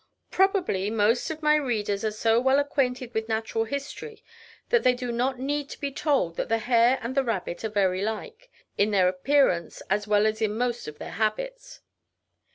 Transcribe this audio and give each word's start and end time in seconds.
Probably 0.31 0.89
most 0.89 1.29
of 1.29 1.43
my 1.43 1.55
readers 1.57 2.03
are 2.03 2.09
so 2.09 2.39
well 2.39 2.57
acquainted 2.57 3.13
with 3.13 3.29
natural 3.29 3.65
history, 3.65 4.23
that 4.69 4.81
they 4.81 4.95
do 4.95 5.11
not 5.11 5.37
need 5.37 5.69
to 5.69 5.79
be 5.79 5.91
told 5.91 6.37
that 6.37 6.49
the 6.49 6.57
hare 6.57 6.97
and 7.03 7.13
the 7.13 7.23
rabbit 7.23 7.63
are 7.63 7.69
very 7.69 8.01
like, 8.01 8.49
in 8.79 8.89
their 8.89 9.07
appearance, 9.07 9.81
as 9.91 10.07
well 10.07 10.25
as 10.25 10.41
in 10.41 10.57
most 10.57 10.87
of 10.87 10.97
their 10.97 11.11
habits. 11.11 11.81